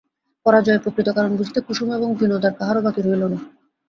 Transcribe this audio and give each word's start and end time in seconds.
পরাজয়ের 0.45 0.83
প্রকৃত 0.83 1.07
কারণ 1.09 1.31
বুঝিতে 1.35 1.59
কুসুম 1.61 1.89
এবং 1.93 2.09
বিনোদার 2.19 2.53
কাহারও 2.59 2.85
বাকি 2.85 2.99
রহিল 3.01 3.23
না। 3.23 3.37